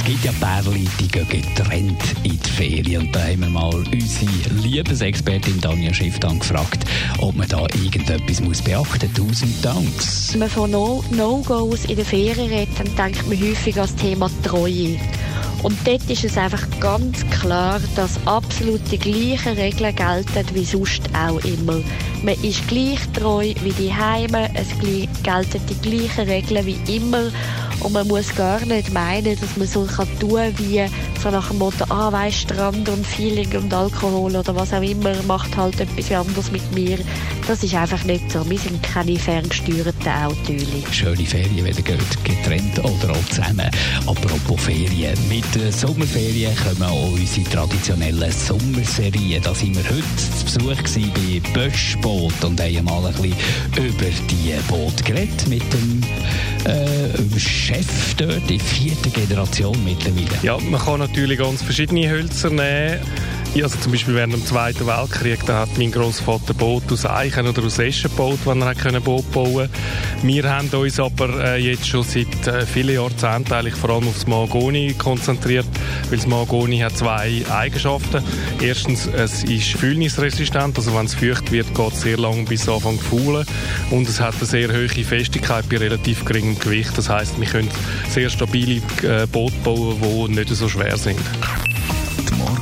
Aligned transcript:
Es 0.00 0.06
gibt 0.06 0.24
ja 0.24 0.32
Pärchen, 0.40 0.88
die 0.98 1.08
gehen 1.08 1.28
getrennt 1.28 2.02
in 2.22 2.40
die 2.40 2.48
Ferien. 2.48 3.02
Und 3.02 3.14
da 3.14 3.20
haben 3.20 3.40
wir 3.40 3.50
mal 3.50 3.74
unsere 3.74 4.54
Liebesexpertin 4.62 5.60
Tanja 5.60 5.92
Schifftan 5.92 6.38
gefragt, 6.38 6.86
ob 7.18 7.36
man 7.36 7.46
da 7.46 7.60
irgendetwas 7.74 8.40
muss 8.40 8.62
beachten 8.62 9.10
muss. 9.12 9.38
Tausend 9.38 9.62
Danks. 9.62 10.32
Wenn 10.32 10.40
man 10.40 10.48
von 10.48 10.70
No- 10.70 11.04
No-Gos 11.10 11.84
in 11.84 11.96
der 11.96 12.06
Ferien 12.06 12.48
redet, 12.48 12.70
dann 12.78 12.96
denkt 12.96 13.28
man 13.28 13.38
häufig 13.38 13.76
an 13.78 13.82
das 13.82 13.94
Thema 13.96 14.30
Treue. 14.42 14.98
Und 15.62 15.76
dort 15.84 16.08
ist 16.08 16.24
es 16.24 16.38
einfach 16.38 16.66
ganz 16.80 17.18
klar, 17.28 17.78
dass 17.94 18.18
absolut 18.24 18.80
die 18.90 18.98
gleichen 18.98 19.52
Regeln 19.52 19.94
gelten 19.94 20.54
wie 20.54 20.64
sonst 20.64 21.02
auch 21.14 21.44
immer. 21.44 21.78
Man 22.22 22.42
ist 22.42 22.66
gleich 22.68 23.00
treu 23.12 23.52
wie 23.62 23.72
die 23.72 23.92
Heime, 23.92 24.48
es 24.54 24.68
gelten 25.22 25.60
die 25.68 25.88
gleichen 25.90 26.26
Regeln 26.26 26.64
wie 26.64 26.96
immer 26.96 27.30
und 27.80 27.92
man 27.92 28.06
muss 28.08 28.34
gar 28.34 28.60
nicht 28.64 28.92
meinen, 28.92 29.38
dass 29.40 29.56
man 29.56 29.66
so 29.66 29.84
kann 29.84 30.08
tun 30.18 30.52
wie 30.56 30.84
so 31.22 31.30
nach 31.30 31.48
dem 31.48 31.58
Motto, 31.58 31.84
ah 31.88 32.12
weisst, 32.12 32.40
Strand 32.40 32.88
und 32.88 33.06
Feeling 33.06 33.54
und 33.56 33.72
Alkohol 33.72 34.36
oder 34.36 34.54
was 34.54 34.72
auch 34.72 34.82
immer 34.82 35.14
macht 35.26 35.56
halt 35.56 35.80
etwas 35.80 36.12
anderes 36.12 36.50
mit 36.50 36.72
mir. 36.74 36.98
Das 37.50 37.64
ist 37.64 37.74
einfach 37.74 38.04
nicht 38.04 38.30
so. 38.30 38.48
Wir 38.48 38.60
sind 38.60 38.80
keine 38.80 39.18
ferngesteuerten 39.18 40.12
Autos. 40.24 40.62
Schöne 40.92 41.26
Ferien, 41.26 41.64
wenn 41.64 41.76
ihr 41.76 41.82
geht, 41.82 42.24
getrennt 42.24 42.78
oder 42.78 43.10
auch 43.10 43.28
zusammen. 43.28 43.68
Apropos 44.06 44.60
Ferien. 44.60 45.18
Mit 45.28 45.52
den 45.56 45.72
Sommerferien 45.72 46.54
kommen 46.54 46.84
auch 46.84 47.10
unsere 47.10 47.50
traditionellen 47.50 48.30
Sommerserien. 48.30 49.42
Da 49.42 49.52
sind 49.52 49.74
wir 49.74 49.82
heute 49.82 50.16
zu 50.16 50.44
Besuch 50.44 50.94
bei 50.94 51.40
Böschboot 51.52 52.44
und 52.44 52.60
haben 52.60 52.84
mal 52.84 53.04
ein 53.04 53.14
bisschen 53.14 53.34
über 53.84 54.06
die 54.30 54.54
Boot 54.68 55.04
geredet 55.04 55.48
mit 55.48 55.64
dem 55.72 56.02
äh, 56.66 57.40
Chef 57.40 58.14
dort, 58.16 58.48
die 58.48 58.60
vierte 58.60 59.10
Generation 59.10 59.76
mittlerweile. 59.84 60.38
Ja, 60.44 60.56
man 60.56 60.80
kann 60.80 61.00
natürlich 61.00 61.40
ganz 61.40 61.62
verschiedene 61.62 62.08
Hölzer 62.08 62.50
nehmen. 62.50 63.00
Ja, 63.52 63.64
Also 63.64 63.78
zum 63.78 63.90
Beispiel 63.90 64.14
während 64.14 64.32
dem 64.32 64.46
Zweiten 64.46 64.86
Weltkrieg, 64.86 65.44
da 65.44 65.60
hat 65.60 65.76
mein 65.76 65.90
Großvater 65.90 66.54
Boot 66.54 66.84
aus 66.92 67.04
Eichen 67.04 67.48
oder 67.48 67.64
aus 67.64 67.80
Eschen 67.80 68.08
gebaut, 68.08 68.38
wenn 68.44 68.62
er 68.62 68.76
können 68.76 69.02
Boot 69.02 69.28
bauen 69.32 69.68
Wir 70.22 70.48
haben 70.48 70.68
uns 70.68 71.00
aber 71.00 71.28
äh, 71.44 71.56
jetzt 71.56 71.88
schon 71.88 72.04
seit 72.04 72.46
äh, 72.46 72.64
vielen 72.64 72.94
Jahrzehnten 72.94 73.52
eigentlich 73.52 73.74
vor 73.74 73.90
allem 73.90 74.06
aufs 74.06 74.28
Mahagoni 74.28 74.94
konzentriert, 74.96 75.66
weil 76.08 76.18
das 76.18 76.28
Mahagoni 76.28 76.78
hat 76.78 76.96
zwei 76.96 77.42
Eigenschaften. 77.50 78.22
Erstens, 78.62 79.08
es 79.08 79.42
ist 79.42 79.72
fühlnisresistent, 79.72 80.78
also 80.78 80.94
wenn 80.94 81.06
es 81.06 81.14
feucht 81.14 81.50
wird, 81.50 81.74
geht 81.74 81.92
es 81.92 82.02
sehr 82.02 82.18
lange 82.18 82.44
bis 82.44 82.66
zu 82.66 82.78
faulen. 82.78 83.44
Und 83.90 84.08
es 84.08 84.20
hat 84.20 84.36
eine 84.36 84.46
sehr 84.46 84.68
hohe 84.68 84.88
Festigkeit 84.88 85.68
bei 85.68 85.78
relativ 85.78 86.24
geringem 86.24 86.56
Gewicht. 86.56 86.96
Das 86.96 87.08
heißt, 87.08 87.40
wir 87.40 87.48
können 87.48 87.70
sehr 88.10 88.30
stabile 88.30 88.80
äh, 89.02 89.26
Boote 89.26 89.56
bauen, 89.64 89.96
die 90.30 90.36
nicht 90.36 90.50
so 90.50 90.68
schwer 90.68 90.96
sind. 90.96 91.18